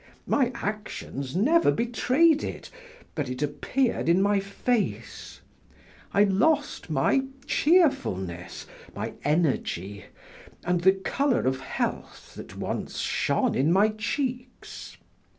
My 0.25 0.51
actions 0.55 1.35
never 1.35 1.71
betrayed 1.71 2.43
it, 2.43 2.71
but 3.13 3.29
it 3.29 3.43
appeared 3.43 4.09
in 4.09 4.19
my 4.19 4.39
face: 4.39 5.41
I 6.11 6.23
lost 6.23 6.89
my 6.89 7.25
cheerfulness, 7.45 8.65
my 8.95 9.13
energy, 9.23 10.05
and 10.63 10.81
the 10.81 10.93
color 10.93 11.41
of 11.41 11.59
health 11.59 12.33
that 12.33 12.57
once 12.57 12.97
shone 12.97 13.53
in 13.53 13.71
my 13.71 13.89
cheeks. 13.89 14.97